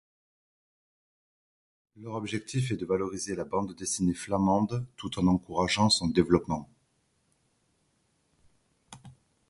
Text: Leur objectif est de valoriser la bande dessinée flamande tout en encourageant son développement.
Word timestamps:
Leur 1.95 2.15
objectif 2.15 2.71
est 2.71 2.75
de 2.75 2.87
valoriser 2.87 3.35
la 3.35 3.45
bande 3.45 3.75
dessinée 3.75 4.15
flamande 4.15 4.87
tout 4.95 5.19
en 5.19 5.27
encourageant 5.27 5.91
son 5.91 6.07
développement. 6.07 6.67